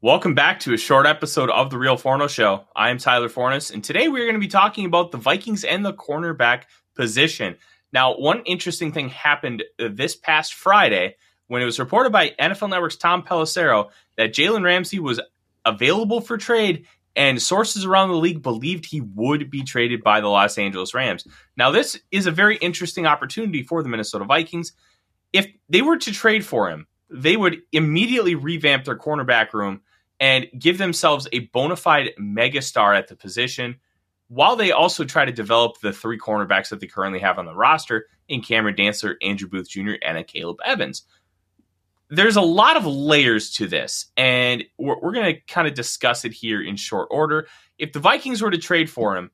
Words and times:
Welcome 0.00 0.36
back 0.36 0.60
to 0.60 0.72
a 0.74 0.76
short 0.76 1.06
episode 1.06 1.50
of 1.50 1.70
The 1.70 1.76
Real 1.76 1.96
Forno 1.96 2.28
Show. 2.28 2.62
I 2.76 2.90
am 2.90 2.98
Tyler 2.98 3.28
Forness, 3.28 3.72
and 3.72 3.82
today 3.82 4.06
we're 4.06 4.26
going 4.26 4.36
to 4.36 4.38
be 4.38 4.46
talking 4.46 4.84
about 4.84 5.10
the 5.10 5.18
Vikings 5.18 5.64
and 5.64 5.84
the 5.84 5.92
cornerback 5.92 6.66
position. 6.94 7.56
Now, 7.92 8.16
one 8.16 8.44
interesting 8.44 8.92
thing 8.92 9.08
happened 9.08 9.64
this 9.76 10.14
past 10.14 10.54
Friday 10.54 11.16
when 11.48 11.62
it 11.62 11.64
was 11.64 11.80
reported 11.80 12.12
by 12.12 12.30
NFL 12.38 12.70
Network's 12.70 12.94
Tom 12.94 13.24
Pelissero 13.24 13.90
that 14.16 14.32
Jalen 14.32 14.62
Ramsey 14.62 15.00
was 15.00 15.20
available 15.64 16.20
for 16.20 16.38
trade, 16.38 16.86
and 17.16 17.42
sources 17.42 17.84
around 17.84 18.10
the 18.10 18.14
league 18.14 18.40
believed 18.40 18.86
he 18.86 19.00
would 19.00 19.50
be 19.50 19.64
traded 19.64 20.04
by 20.04 20.20
the 20.20 20.28
Los 20.28 20.58
Angeles 20.58 20.94
Rams. 20.94 21.26
Now, 21.56 21.72
this 21.72 21.98
is 22.12 22.26
a 22.26 22.30
very 22.30 22.56
interesting 22.58 23.04
opportunity 23.04 23.64
for 23.64 23.82
the 23.82 23.88
Minnesota 23.88 24.26
Vikings. 24.26 24.74
If 25.32 25.48
they 25.68 25.82
were 25.82 25.96
to 25.96 26.12
trade 26.12 26.46
for 26.46 26.70
him, 26.70 26.86
they 27.10 27.36
would 27.36 27.58
immediately 27.72 28.34
revamp 28.34 28.84
their 28.84 28.98
cornerback 28.98 29.52
room 29.52 29.80
and 30.20 30.46
give 30.58 30.78
themselves 30.78 31.28
a 31.32 31.40
bona 31.40 31.76
fide 31.76 32.10
megastar 32.18 32.96
at 32.96 33.08
the 33.08 33.16
position 33.16 33.76
while 34.28 34.56
they 34.56 34.72
also 34.72 35.04
try 35.04 35.24
to 35.24 35.32
develop 35.32 35.80
the 35.80 35.92
three 35.92 36.18
cornerbacks 36.18 36.68
that 36.68 36.80
they 36.80 36.86
currently 36.86 37.18
have 37.18 37.38
on 37.38 37.46
the 37.46 37.54
roster 37.54 38.06
in 38.28 38.42
Cameron 38.42 38.76
Dantzler, 38.76 39.16
Andrew 39.22 39.48
Booth 39.48 39.70
Jr., 39.70 39.92
and 40.02 40.18
Akayleb 40.18 40.58
Evans. 40.64 41.04
There's 42.10 42.36
a 42.36 42.42
lot 42.42 42.76
of 42.76 42.86
layers 42.86 43.50
to 43.52 43.66
this, 43.66 44.06
and 44.16 44.64
we're, 44.78 44.98
we're 45.00 45.12
going 45.12 45.34
to 45.34 45.40
kind 45.42 45.66
of 45.66 45.74
discuss 45.74 46.24
it 46.24 46.32
here 46.32 46.62
in 46.62 46.76
short 46.76 47.08
order. 47.10 47.48
If 47.78 47.92
the 47.92 48.00
Vikings 48.00 48.40
were 48.40 48.50
to 48.50 48.58
trade 48.58 48.90
for 48.90 49.16
him, 49.16 49.30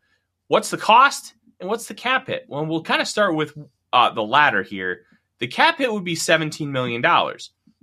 what's 0.48 0.70
the 0.70 0.76
cost 0.76 1.34
and 1.60 1.68
what's 1.68 1.86
the 1.86 1.94
cap 1.94 2.28
hit? 2.28 2.46
Well, 2.48 2.66
we'll 2.66 2.82
kind 2.82 3.00
of 3.00 3.08
start 3.08 3.34
with 3.34 3.56
uh, 3.92 4.10
the 4.10 4.22
latter 4.22 4.62
here. 4.62 5.02
The 5.38 5.46
cap 5.46 5.78
hit 5.78 5.92
would 5.92 6.04
be 6.04 6.16
$17 6.16 6.68
million. 6.68 7.02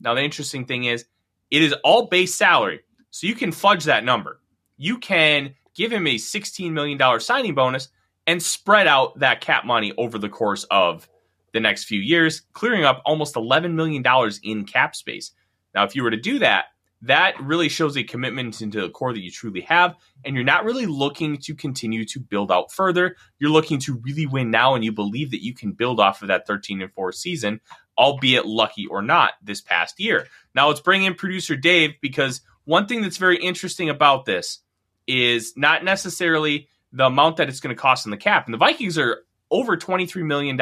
Now, 0.01 0.13
the 0.15 0.23
interesting 0.23 0.65
thing 0.65 0.85
is, 0.85 1.05
it 1.49 1.61
is 1.61 1.73
all 1.83 2.07
base 2.07 2.35
salary. 2.35 2.81
So 3.11 3.27
you 3.27 3.35
can 3.35 3.51
fudge 3.51 3.85
that 3.85 4.03
number. 4.03 4.39
You 4.77 4.97
can 4.97 5.53
give 5.75 5.91
him 5.91 6.07
a 6.07 6.15
$16 6.15 6.71
million 6.71 7.19
signing 7.19 7.55
bonus 7.55 7.89
and 8.27 8.41
spread 8.41 8.87
out 8.87 9.19
that 9.19 9.41
cap 9.41 9.65
money 9.65 9.93
over 9.97 10.17
the 10.17 10.29
course 10.29 10.63
of 10.71 11.07
the 11.53 11.59
next 11.59 11.85
few 11.85 11.99
years, 11.99 12.41
clearing 12.53 12.85
up 12.85 13.01
almost 13.05 13.35
$11 13.35 13.73
million 13.73 14.03
in 14.43 14.65
cap 14.65 14.95
space. 14.95 15.31
Now, 15.75 15.83
if 15.83 15.95
you 15.95 16.03
were 16.03 16.11
to 16.11 16.17
do 16.17 16.39
that, 16.39 16.65
that 17.03 17.39
really 17.41 17.69
shows 17.69 17.97
a 17.97 18.03
commitment 18.03 18.61
into 18.61 18.81
the 18.81 18.89
core 18.89 19.13
that 19.13 19.21
you 19.21 19.31
truly 19.31 19.61
have. 19.61 19.95
And 20.23 20.35
you're 20.35 20.45
not 20.45 20.65
really 20.65 20.85
looking 20.85 21.37
to 21.37 21.55
continue 21.55 22.05
to 22.05 22.19
build 22.19 22.51
out 22.51 22.71
further. 22.71 23.15
You're 23.39 23.49
looking 23.49 23.79
to 23.81 23.95
really 24.03 24.27
win 24.27 24.51
now, 24.51 24.75
and 24.75 24.83
you 24.83 24.91
believe 24.91 25.31
that 25.31 25.43
you 25.43 25.53
can 25.53 25.71
build 25.71 25.99
off 25.99 26.21
of 26.21 26.27
that 26.27 26.45
13 26.45 26.81
and 26.81 26.93
4 26.93 27.11
season, 27.11 27.59
albeit 27.97 28.45
lucky 28.45 28.85
or 28.85 29.01
not, 29.01 29.33
this 29.41 29.61
past 29.61 29.99
year. 29.99 30.27
Now, 30.53 30.67
let's 30.67 30.79
bring 30.79 31.03
in 31.03 31.15
producer 31.15 31.55
Dave 31.55 31.95
because 32.01 32.41
one 32.65 32.85
thing 32.85 33.01
that's 33.01 33.17
very 33.17 33.37
interesting 33.37 33.89
about 33.89 34.25
this 34.25 34.59
is 35.07 35.53
not 35.57 35.83
necessarily 35.83 36.69
the 36.93 37.05
amount 37.05 37.37
that 37.37 37.49
it's 37.49 37.59
going 37.59 37.75
to 37.75 37.81
cost 37.81 38.05
in 38.05 38.11
the 38.11 38.17
cap. 38.17 38.45
And 38.45 38.53
the 38.53 38.59
Vikings 38.59 38.97
are 38.97 39.23
over 39.49 39.75
$23 39.75 40.23
million 40.23 40.59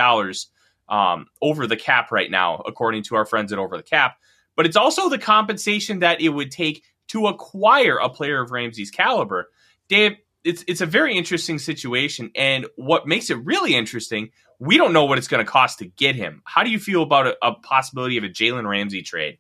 um, 0.88 1.28
over 1.42 1.68
the 1.68 1.78
cap 1.78 2.12
right 2.12 2.32
now, 2.32 2.64
according 2.66 3.04
to 3.04 3.16
our 3.16 3.26
friends 3.26 3.52
at 3.52 3.60
Over 3.60 3.78
the 3.78 3.84
Cap. 3.84 4.18
But 4.60 4.66
it's 4.66 4.76
also 4.76 5.08
the 5.08 5.18
compensation 5.18 6.00
that 6.00 6.20
it 6.20 6.28
would 6.28 6.52
take 6.52 6.84
to 7.08 7.28
acquire 7.28 7.96
a 7.96 8.10
player 8.10 8.42
of 8.42 8.52
Ramsey's 8.52 8.92
caliber. 8.92 9.50
Dave, 9.88 10.18
it's 10.44 10.66
it's 10.68 10.82
a 10.82 10.86
very 10.86 11.18
interesting 11.18 11.60
situation, 11.60 12.30
and 12.36 12.68
what 12.76 13.08
makes 13.08 13.30
it 13.30 13.36
really 13.46 13.74
interesting, 13.74 14.32
we 14.60 14.76
don't 14.76 14.92
know 14.92 15.06
what 15.06 15.18
it's 15.18 15.30
going 15.30 15.46
to 15.46 15.50
cost 15.50 15.80
to 15.80 15.86
get 15.86 16.18
him. 16.18 16.42
How 16.44 16.64
do 16.64 16.72
you 16.72 16.78
feel 16.78 17.04
about 17.04 17.28
a, 17.28 17.38
a 17.42 17.54
possibility 17.54 18.18
of 18.18 18.26
a 18.26 18.28
Jalen 18.28 18.68
Ramsey 18.68 19.02
trade? 19.02 19.38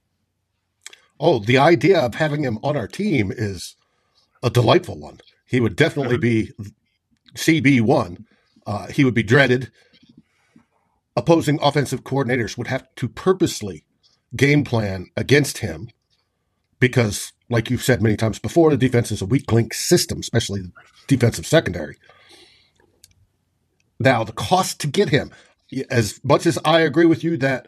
Oh, 1.19 1.39
the 1.39 1.57
idea 1.57 1.99
of 1.99 2.15
having 2.15 2.45
him 2.45 2.57
on 2.63 2.77
our 2.77 2.87
team 2.87 3.29
is 3.29 3.75
a 4.41 4.49
delightful 4.49 4.97
one. 4.97 5.19
He 5.45 5.59
would 5.59 5.75
definitely 5.75 6.17
be 6.17 6.53
CB 7.35 7.81
one. 7.81 8.25
Uh, 8.65 8.87
he 8.87 9.03
would 9.03 9.15
be 9.15 9.23
dreaded. 9.23 9.69
Opposing 11.17 11.59
offensive 11.61 12.05
coordinators 12.05 12.57
would 12.57 12.67
have 12.67 12.87
to 12.95 13.09
purposely 13.09 13.83
game 14.35 14.63
plan 14.63 15.07
against 15.17 15.59
him 15.59 15.89
because, 16.79 17.33
like 17.49 17.69
you've 17.69 17.83
said 17.83 18.01
many 18.01 18.15
times 18.15 18.39
before, 18.39 18.69
the 18.69 18.77
defense 18.77 19.11
is 19.11 19.21
a 19.21 19.25
weak 19.25 19.51
link 19.51 19.73
system, 19.73 20.19
especially 20.19 20.61
the 20.61 20.71
defensive 21.07 21.45
secondary. 21.45 21.97
Now, 23.99 24.23
the 24.23 24.31
cost 24.31 24.79
to 24.81 24.87
get 24.87 25.09
him, 25.09 25.31
as 25.89 26.19
much 26.23 26.45
as 26.45 26.57
I 26.63 26.81
agree 26.81 27.05
with 27.05 27.23
you 27.23 27.37
that 27.37 27.67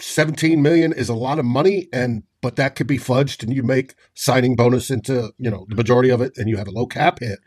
17 0.00 0.60
million 0.60 0.92
is 0.92 1.08
a 1.08 1.14
lot 1.14 1.38
of 1.38 1.44
money 1.44 1.88
and 1.92 2.24
but 2.40 2.56
that 2.56 2.74
could 2.74 2.86
be 2.86 2.98
fudged 2.98 3.42
and 3.42 3.54
you 3.54 3.62
make 3.62 3.94
signing 4.14 4.54
bonus 4.54 4.90
into, 4.90 5.32
you 5.38 5.50
know, 5.50 5.64
the 5.70 5.76
majority 5.76 6.10
of 6.10 6.20
it 6.20 6.36
and 6.36 6.48
you 6.48 6.58
have 6.58 6.68
a 6.68 6.72
low 6.72 6.84
cap 6.84 7.20
hit. 7.20 7.38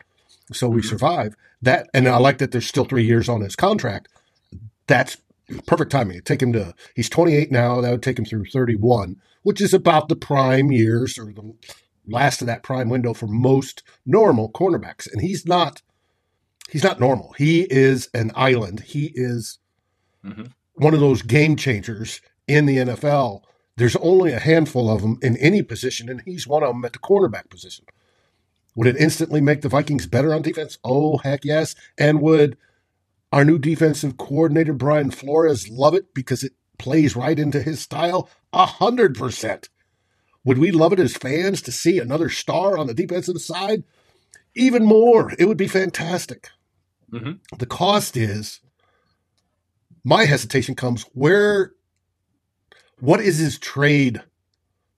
So 0.52 0.68
we 0.68 0.80
mm-hmm. 0.80 0.88
survive. 0.88 1.36
That 1.62 1.88
and 1.94 2.08
I 2.08 2.16
like 2.16 2.38
that 2.38 2.50
there's 2.50 2.66
still 2.66 2.84
3 2.84 3.04
years 3.04 3.28
on 3.28 3.42
his 3.42 3.54
contract. 3.54 4.08
That's 4.88 5.16
perfect 5.66 5.90
timing. 5.90 6.20
Take 6.22 6.42
him 6.42 6.52
to 6.52 6.74
he's 6.94 7.08
28 7.08 7.50
now, 7.50 7.80
that 7.80 7.90
would 7.90 8.02
take 8.02 8.18
him 8.18 8.24
through 8.24 8.46
31, 8.46 9.16
which 9.42 9.60
is 9.60 9.74
about 9.74 10.08
the 10.08 10.16
prime 10.16 10.70
years 10.70 11.18
or 11.18 11.32
the 11.32 11.54
last 12.06 12.40
of 12.40 12.46
that 12.46 12.62
prime 12.62 12.88
window 12.88 13.12
for 13.12 13.26
most 13.26 13.82
normal 14.06 14.50
cornerbacks 14.50 15.10
and 15.10 15.20
he's 15.20 15.46
not 15.46 15.82
he's 16.70 16.84
not 16.84 17.00
normal. 17.00 17.34
He 17.36 17.66
is 17.70 18.08
an 18.14 18.32
island. 18.34 18.80
He 18.80 19.12
is 19.14 19.58
mm-hmm. 20.24 20.44
one 20.74 20.94
of 20.94 21.00
those 21.00 21.22
game 21.22 21.56
changers 21.56 22.20
in 22.48 22.66
the 22.66 22.78
NFL, 22.78 23.42
there's 23.76 23.96
only 23.96 24.32
a 24.32 24.40
handful 24.40 24.90
of 24.90 25.02
them 25.02 25.18
in 25.22 25.36
any 25.36 25.62
position, 25.62 26.08
and 26.08 26.22
he's 26.22 26.48
one 26.48 26.64
of 26.64 26.70
them 26.70 26.84
at 26.84 26.94
the 26.94 26.98
cornerback 26.98 27.48
position. 27.48 27.84
Would 28.74 28.88
it 28.88 28.96
instantly 28.96 29.40
make 29.40 29.60
the 29.60 29.68
Vikings 29.68 30.06
better 30.06 30.34
on 30.34 30.42
defense? 30.42 30.78
Oh, 30.82 31.18
heck 31.18 31.44
yes. 31.44 31.74
And 31.96 32.20
would 32.22 32.56
our 33.32 33.44
new 33.44 33.58
defensive 33.58 34.16
coordinator, 34.16 34.72
Brian 34.72 35.10
Flores, 35.10 35.68
love 35.68 35.94
it 35.94 36.14
because 36.14 36.42
it 36.42 36.52
plays 36.78 37.16
right 37.16 37.38
into 37.38 37.62
his 37.62 37.80
style? 37.80 38.28
A 38.52 38.66
hundred 38.66 39.16
percent. 39.16 39.68
Would 40.44 40.58
we 40.58 40.70
love 40.70 40.92
it 40.92 41.00
as 41.00 41.16
fans 41.16 41.60
to 41.62 41.72
see 41.72 41.98
another 41.98 42.30
star 42.30 42.78
on 42.78 42.86
the 42.86 42.94
defensive 42.94 43.40
side? 43.40 43.84
Even 44.54 44.84
more. 44.84 45.32
It 45.38 45.46
would 45.46 45.58
be 45.58 45.68
fantastic. 45.68 46.48
Mm-hmm. 47.12 47.56
The 47.56 47.66
cost 47.66 48.16
is 48.16 48.60
my 50.04 50.24
hesitation 50.24 50.74
comes 50.74 51.02
where 51.12 51.72
what 53.00 53.20
is 53.20 53.38
his 53.38 53.58
trade 53.58 54.22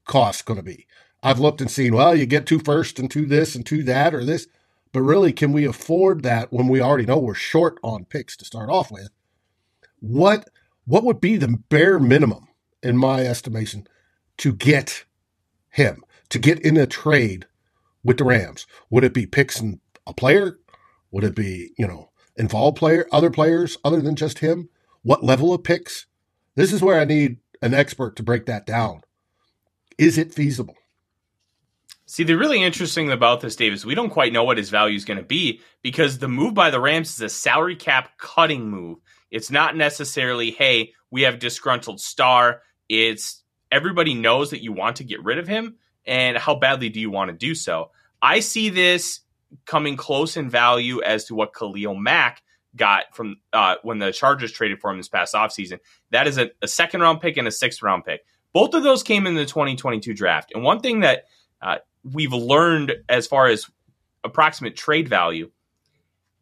cost 0.07 0.45
going 0.45 0.59
to 0.59 0.63
be? 0.63 0.87
I've 1.23 1.41
looked 1.41 1.61
and 1.61 1.71
seen, 1.71 1.95
well, 1.95 2.15
you 2.15 2.27
get 2.27 2.47
two 2.47 2.61
first 2.61 2.99
and 2.99 3.11
two 3.11 3.27
this 3.27 3.55
and 3.55 3.67
two 3.67 3.83
that 3.85 4.15
or 4.15 4.25
this, 4.25 4.47
but 4.93 5.03
really, 5.03 5.33
can 5.33 5.53
we 5.53 5.65
afford 5.65 6.23
that 6.23 6.53
when 6.53 6.69
we 6.69 6.81
already 6.81 7.07
know 7.07 7.19
we're 7.19 7.35
short 7.35 7.79
on 7.83 8.05
picks 8.05 8.37
to 8.39 8.45
start 8.45 8.71
off 8.71 8.91
with? 8.91 9.11
What 10.01 10.49
what 10.85 11.05
would 11.05 11.21
be 11.21 11.37
the 11.37 11.57
bare 11.69 12.01
minimum, 12.01 12.49
in 12.83 12.97
my 12.97 13.21
estimation, 13.21 13.87
to 14.39 14.53
get 14.53 15.05
him 15.71 16.03
to 16.31 16.39
get 16.39 16.59
in 16.61 16.77
a 16.77 16.87
trade 16.87 17.47
with 18.03 18.19
the 18.19 18.25
Rams? 18.25 18.67
Would 18.91 19.05
it 19.05 19.15
be 19.15 19.27
picks 19.27 19.61
and 19.61 19.81
a 20.07 20.15
player? 20.15 20.59
Would 21.13 21.25
it 21.25 21.37
be 21.37 21.73
you 21.79 21.87
know 21.87 22.11
involved 22.37 22.79
player, 22.79 23.07
other 23.13 23.31
players 23.31 23.79
other 23.85 24.01
than 24.01 24.17
just 24.17 24.41
him? 24.41 24.69
What 25.03 25.25
level 25.25 25.55
of 25.55 25.63
picks? 25.63 26.07
This 26.57 26.73
is 26.73 26.83
where 26.83 27.01
I 27.01 27.05
need 27.05 27.39
an 27.63 27.75
expert 27.75 28.17
to 28.17 28.23
break 28.23 28.47
that 28.47 28.67
down. 28.67 29.03
Is 29.99 30.19
it 30.19 30.35
feasible? 30.35 30.77
See, 32.11 32.25
the 32.25 32.37
really 32.37 32.61
interesting 32.61 33.07
thing 33.07 33.13
about 33.13 33.41
this, 33.41 33.55
Davis, 33.55 33.85
we 33.85 33.95
don't 33.95 34.11
quite 34.11 34.33
know 34.33 34.43
what 34.43 34.59
his 34.59 34.69
value 34.69 34.97
is 34.97 35.05
going 35.05 35.19
to 35.19 35.25
be 35.25 35.61
because 35.81 36.19
the 36.19 36.27
move 36.27 36.55
by 36.55 36.69
the 36.69 36.81
Rams 36.81 37.11
is 37.11 37.21
a 37.21 37.29
salary 37.29 37.77
cap 37.77 38.19
cutting 38.19 38.69
move. 38.69 38.99
It's 39.31 39.49
not 39.49 39.77
necessarily, 39.77 40.51
hey, 40.51 40.93
we 41.13 41.23
have 41.23 41.39
disgruntled 41.39 42.01
star. 42.01 42.63
It's 42.89 43.45
everybody 43.71 44.15
knows 44.15 44.51
that 44.51 44.61
you 44.61 44.73
want 44.73 44.97
to 44.97 45.05
get 45.05 45.23
rid 45.23 45.39
of 45.39 45.47
him, 45.47 45.77
and 46.05 46.37
how 46.37 46.57
badly 46.57 46.89
do 46.89 46.99
you 46.99 47.13
want 47.13 47.31
to 47.31 47.37
do 47.37 47.55
so? 47.55 47.93
I 48.21 48.41
see 48.41 48.71
this 48.71 49.21
coming 49.65 49.97
close 49.97 50.37
in 50.37 50.51
value 50.51 51.01
as 51.03 51.27
to 51.27 51.37
what 51.37 51.55
Khalil 51.55 51.95
Mack 51.95 52.43
got 52.75 53.15
from 53.15 53.37
uh, 53.53 53.77
when 53.85 54.01
the 54.01 54.13
Chargers 54.13 54.51
traded 54.51 54.81
for 54.81 54.91
him 54.91 54.97
this 54.97 55.09
past 55.09 55.33
offseason. 55.33 55.79
That 56.11 56.27
is 56.27 56.39
a, 56.39 56.51
a, 56.61 56.67
second 56.67 57.03
round 57.03 57.21
pick 57.21 57.37
and 57.37 57.47
a 57.47 57.53
sixth 57.53 57.83
round 57.83 58.05
pick. 58.05 58.23
Both 58.53 58.75
of 58.75 58.83
those 58.83 59.05
came 59.05 59.29
in 59.29 59.37
the 59.37 59.47
2022 59.47 60.13
draft. 60.13 60.51
And 60.53 60.65
one 60.65 60.81
thing 60.81 61.01
that 61.01 61.27
uh, 61.63 61.77
we've 62.05 62.33
learned 62.33 62.95
as 63.09 63.27
far 63.27 63.47
as 63.47 63.67
approximate 64.25 64.77
trade 64.77 65.09
value, 65.09 65.51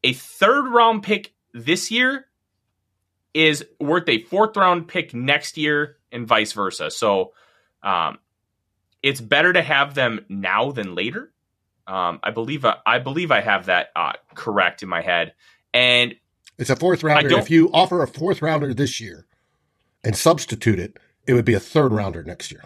a 0.04 0.12
third 0.12 0.68
round 0.68 1.02
pick 1.02 1.32
this 1.52 1.90
year 1.90 2.26
is 3.34 3.64
worth 3.80 4.08
a 4.08 4.22
fourth 4.24 4.56
round 4.56 4.88
pick 4.88 5.14
next 5.14 5.56
year 5.56 5.96
and 6.12 6.26
vice 6.26 6.52
versa. 6.52 6.90
So 6.90 7.32
um, 7.82 8.18
it's 9.02 9.20
better 9.20 9.52
to 9.52 9.62
have 9.62 9.94
them 9.94 10.24
now 10.28 10.72
than 10.72 10.94
later. 10.94 11.32
Um, 11.86 12.20
I 12.22 12.30
believe 12.30 12.64
uh, 12.64 12.76
I 12.84 12.98
believe 12.98 13.30
I 13.30 13.40
have 13.40 13.66
that 13.66 13.88
uh, 13.96 14.12
correct 14.34 14.82
in 14.82 14.88
my 14.88 15.00
head. 15.00 15.34
And 15.72 16.14
it's 16.58 16.70
a 16.70 16.76
fourth 16.76 17.02
rounder. 17.02 17.38
If 17.38 17.50
you 17.50 17.70
offer 17.72 18.02
a 18.02 18.08
fourth 18.08 18.42
rounder 18.42 18.74
this 18.74 19.00
year 19.00 19.26
and 20.04 20.16
substitute 20.16 20.78
it, 20.78 20.98
it 21.26 21.34
would 21.34 21.44
be 21.44 21.54
a 21.54 21.60
third 21.60 21.92
rounder 21.92 22.22
next 22.22 22.50
year. 22.50 22.64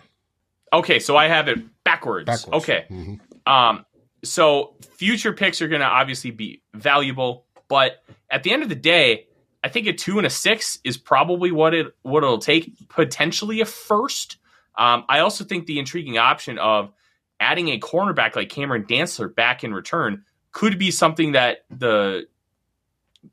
Okay, 0.73 0.99
so 0.99 1.17
I 1.17 1.29
have 1.29 1.49
it 1.49 1.59
backwards. 1.85 2.27
Backwards. 2.27 2.63
Okay. 2.65 2.87
Mhm. 2.91 3.21
Um, 3.47 3.85
so 4.25 4.75
future 4.97 5.33
picks 5.33 5.61
are 5.61 5.69
going 5.69 5.81
to 5.81 5.87
obviously 5.87 6.31
be 6.31 6.63
valuable, 6.75 7.45
but 7.69 8.03
at 8.31 8.43
the 8.43 8.53
end 8.53 8.63
of 8.63 8.69
the 8.69 8.75
day, 8.75 9.27
I 9.65 9.69
think 9.69 9.87
a 9.87 9.93
two 9.93 10.19
and 10.19 10.27
a 10.27 10.31
six 10.31 10.79
is 10.85 10.97
probably 10.97 11.53
what 11.53 11.75
it 11.75 11.95
what 12.03 12.23
it'll 12.23 12.39
take. 12.39 12.89
Potentially 12.89 13.61
a 13.61 13.65
first. 13.65 14.39
Um, 14.77 15.05
I 15.09 15.21
also 15.21 15.45
think 15.45 15.67
the 15.67 15.79
intriguing 15.79 16.19
option 16.19 16.59
of 16.59 16.93
adding 17.39 17.69
a 17.69 17.79
cornerback 17.79 18.35
like 18.37 18.49
Cameron 18.49 18.85
Dantzler 18.85 19.33
back 19.35 19.65
in 19.65 19.75
return 19.75 20.25
could 20.53 20.79
be 20.79 20.91
something 20.91 21.33
that 21.33 21.65
the 21.71 22.27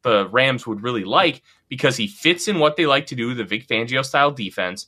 the 0.04 0.28
Rams 0.28 0.68
would 0.68 0.84
really 0.84 1.04
like 1.04 1.42
because 1.68 1.98
he 1.98 2.08
fits 2.08 2.48
in 2.48 2.60
what 2.60 2.76
they 2.76 2.86
like 2.86 3.08
to 3.08 3.16
do, 3.16 3.34
the 3.34 3.44
Vic 3.44 3.68
Fangio 3.68 4.06
style 4.06 4.32
defense. 4.32 4.88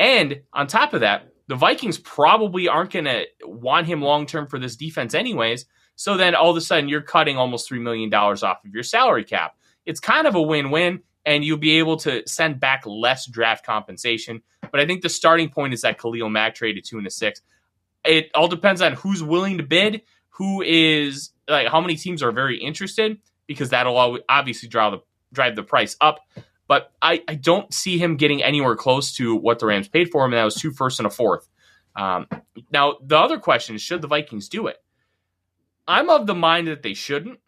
And 0.00 0.42
on 0.52 0.66
top 0.66 0.94
of 0.94 1.00
that, 1.00 1.32
the 1.48 1.56
Vikings 1.56 1.98
probably 1.98 2.68
aren't 2.68 2.92
going 2.92 3.06
to 3.06 3.26
want 3.42 3.86
him 3.86 4.02
long 4.02 4.26
term 4.26 4.46
for 4.46 4.58
this 4.58 4.76
defense, 4.76 5.14
anyways. 5.14 5.66
So 5.96 6.16
then 6.16 6.34
all 6.34 6.50
of 6.50 6.56
a 6.56 6.60
sudden, 6.60 6.88
you're 6.88 7.02
cutting 7.02 7.36
almost 7.36 7.68
$3 7.68 7.80
million 7.80 8.12
off 8.14 8.64
of 8.64 8.72
your 8.72 8.84
salary 8.84 9.24
cap. 9.24 9.56
It's 9.84 9.98
kind 9.98 10.26
of 10.26 10.34
a 10.34 10.42
win 10.42 10.70
win, 10.70 11.00
and 11.24 11.44
you'll 11.44 11.58
be 11.58 11.78
able 11.78 11.96
to 11.98 12.22
send 12.26 12.60
back 12.60 12.84
less 12.86 13.26
draft 13.26 13.66
compensation. 13.66 14.42
But 14.70 14.80
I 14.80 14.86
think 14.86 15.02
the 15.02 15.08
starting 15.08 15.48
point 15.48 15.74
is 15.74 15.80
that 15.80 15.98
Khalil 15.98 16.28
Mack 16.28 16.54
traded 16.54 16.84
two 16.84 16.98
and 16.98 17.06
a 17.06 17.10
six. 17.10 17.40
It 18.04 18.30
all 18.34 18.48
depends 18.48 18.80
on 18.80 18.92
who's 18.92 19.22
willing 19.22 19.58
to 19.58 19.64
bid, 19.64 20.02
who 20.30 20.62
is 20.62 21.30
like 21.48 21.68
how 21.68 21.80
many 21.80 21.96
teams 21.96 22.22
are 22.22 22.30
very 22.30 22.58
interested, 22.58 23.18
because 23.46 23.70
that'll 23.70 24.20
obviously 24.28 24.68
drive 24.68 24.92
the 24.92 24.98
drive 25.32 25.56
the 25.56 25.62
price 25.62 25.96
up. 26.00 26.20
But 26.68 26.92
I, 27.02 27.22
I 27.26 27.34
don't 27.34 27.72
see 27.72 27.98
him 27.98 28.16
getting 28.16 28.42
anywhere 28.42 28.76
close 28.76 29.14
to 29.16 29.34
what 29.34 29.58
the 29.58 29.66
Rams 29.66 29.88
paid 29.88 30.10
for 30.10 30.24
him, 30.24 30.32
and 30.32 30.38
that 30.38 30.44
was 30.44 30.54
two 30.54 30.70
first 30.70 31.00
and 31.00 31.06
a 31.06 31.10
fourth. 31.10 31.48
Um, 31.96 32.28
now 32.70 32.98
the 33.02 33.18
other 33.18 33.38
question 33.38 33.74
is, 33.74 33.82
should 33.82 34.02
the 34.02 34.08
Vikings 34.08 34.48
do 34.48 34.68
it? 34.68 34.76
I'm 35.88 36.10
of 36.10 36.26
the 36.26 36.34
mind 36.34 36.68
that 36.68 36.82
they 36.82 36.94
shouldn't, 36.94 37.40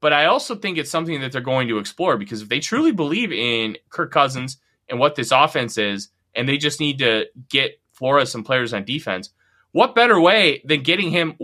but 0.00 0.12
I 0.12 0.26
also 0.26 0.56
think 0.56 0.76
it's 0.76 0.90
something 0.90 1.20
that 1.20 1.32
they're 1.32 1.40
going 1.40 1.68
to 1.68 1.78
explore 1.78 2.18
because 2.18 2.42
if 2.42 2.48
they 2.48 2.60
truly 2.60 2.92
believe 2.92 3.32
in 3.32 3.78
Kirk 3.88 4.10
Cousins 4.10 4.58
and 4.90 4.98
what 4.98 5.14
this 5.14 5.30
offense 5.30 5.78
is, 5.78 6.10
and 6.34 6.48
they 6.48 6.56
just 6.56 6.80
need 6.80 6.98
to 6.98 7.26
get 7.48 7.80
Flores 7.92 8.30
some 8.30 8.42
players 8.42 8.74
on 8.74 8.84
defense, 8.84 9.30
what 9.70 9.94
better 9.94 10.20
way 10.20 10.60
than 10.64 10.82
getting 10.82 11.10
him 11.10 11.38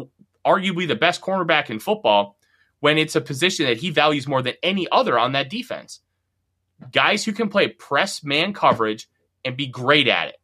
arguably 0.45 0.87
the 0.87 0.97
best 0.97 1.21
cornerback 1.21 1.71
in 1.71 1.79
football 1.79 2.37
when 2.81 2.99
it's 2.99 3.17
a 3.17 3.21
position 3.21 3.67
that 3.67 3.79
he 3.79 3.91
values 3.91 4.27
more 4.27 4.43
than 4.43 4.55
any 4.63 4.89
other 4.91 5.19
on 5.19 5.33
that 5.33 5.49
defense? 5.49 6.01
Guys 6.93 7.25
who 7.25 7.33
can 7.33 7.49
play 7.49 7.69
press 7.69 8.25
man 8.25 8.53
coverage 8.53 9.09
and 9.45 9.57
be 9.57 9.67
great 9.67 10.09
at 10.09 10.29
it. 10.29 10.37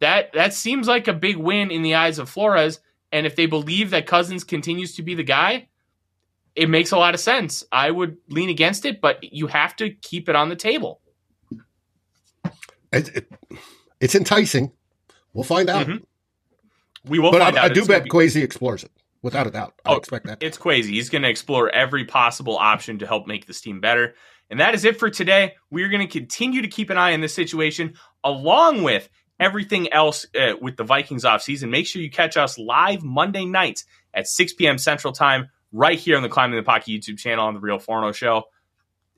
That 0.00 0.32
that 0.34 0.52
seems 0.52 0.86
like 0.88 1.08
a 1.08 1.12
big 1.14 1.36
win 1.36 1.70
in 1.70 1.82
the 1.82 1.94
eyes 1.94 2.18
of 2.18 2.28
Flores. 2.28 2.80
And 3.12 3.26
if 3.26 3.36
they 3.36 3.46
believe 3.46 3.90
that 3.90 4.06
Cousins 4.06 4.44
continues 4.44 4.96
to 4.96 5.02
be 5.02 5.14
the 5.14 5.22
guy, 5.22 5.68
it 6.54 6.68
makes 6.68 6.90
a 6.92 6.98
lot 6.98 7.14
of 7.14 7.20
sense. 7.20 7.64
I 7.70 7.90
would 7.90 8.16
lean 8.28 8.50
against 8.50 8.84
it, 8.84 9.00
but 9.00 9.22
you 9.32 9.46
have 9.46 9.76
to 9.76 9.90
keep 9.90 10.28
it 10.28 10.36
on 10.36 10.48
the 10.48 10.56
table. 10.56 11.00
It, 12.92 13.08
it, 13.16 13.32
it's 14.00 14.14
enticing. 14.14 14.72
We'll 15.32 15.44
find 15.44 15.68
out. 15.68 15.86
Mhm. 15.86 16.02
We 17.04 17.18
will 17.18 17.30
But 17.32 17.40
find 17.42 17.58
I. 17.58 17.64
I 17.64 17.68
do 17.68 17.80
It's 17.80 17.88
bet 17.88 18.04
be- 18.04 18.10
Kwesi 18.10 18.42
explores 18.42 18.84
it 18.84 18.90
without 19.22 19.46
a 19.46 19.50
doubt. 19.50 19.74
I 19.84 19.92
Oh, 19.92 19.96
expect 19.96 20.26
that. 20.26 20.38
It's 20.42 20.58
crazy. 20.58 20.94
He's 20.94 21.08
going 21.10 21.22
to 21.22 21.28
explore 21.28 21.68
every 21.70 22.04
possible 22.04 22.56
option 22.56 22.98
to 22.98 23.06
help 23.06 23.26
make 23.26 23.46
this 23.46 23.60
team 23.60 23.80
better. 23.80 24.14
And 24.50 24.60
that 24.60 24.74
is 24.74 24.84
it 24.84 24.98
for 24.98 25.10
today. 25.10 25.54
We're 25.70 25.88
going 25.88 26.06
to 26.06 26.12
continue 26.12 26.62
to 26.62 26.68
keep 26.68 26.90
an 26.90 26.98
eye 26.98 27.12
on 27.12 27.20
this 27.20 27.34
situation 27.34 27.94
along 28.22 28.82
with 28.82 29.08
everything 29.38 29.92
else 29.92 30.26
uh, 30.38 30.54
with 30.60 30.76
the 30.76 30.84
Vikings 30.84 31.24
offseason. 31.24 31.70
Make 31.70 31.86
sure 31.86 32.00
you 32.00 32.10
catch 32.10 32.36
us 32.36 32.58
live 32.58 33.02
Monday 33.02 33.44
nights 33.44 33.84
at 34.14 34.28
6 34.28 34.54
p.m. 34.54 34.78
Central 34.78 35.12
Time 35.12 35.48
right 35.72 35.98
here 35.98 36.16
on 36.16 36.22
the 36.22 36.28
Climbing 36.28 36.56
the 36.56 36.62
Pocket 36.62 36.88
YouTube 36.88 37.18
channel 37.18 37.46
on 37.46 37.54
The 37.54 37.60
Real 37.60 37.78
Forno 37.78 38.12
Show. 38.12 38.44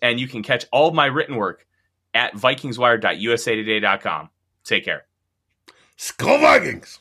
And 0.00 0.18
you 0.18 0.28
can 0.28 0.42
catch 0.42 0.64
all 0.72 0.88
of 0.88 0.94
my 0.94 1.06
written 1.06 1.36
work 1.36 1.66
at 2.14 2.34
vikingswire.usatoday.com. 2.34 4.30
Take 4.64 4.84
care. 4.84 5.04
Skol 5.96 6.40
Vikings! 6.40 7.00